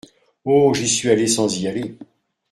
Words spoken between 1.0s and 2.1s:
allé sans y aller!